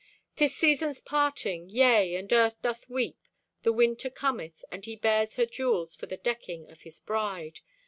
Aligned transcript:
'Tis 0.35 0.55
season's 0.55 0.99
parting. 0.99 1.69
Yea, 1.69 2.15
and 2.15 2.33
earth 2.33 2.59
doth 2.63 2.89
weep. 2.89 3.19
The 3.61 3.71
Winter 3.71 4.09
cometh, 4.09 4.65
And 4.71 4.83
he 4.83 4.95
bears 4.95 5.35
her 5.35 5.45
jewels 5.45 5.95
for 5.95 6.07
the 6.07 6.17
decking 6.17 6.67
Of 6.71 6.81
his 6.81 6.99
bride. 6.99 7.59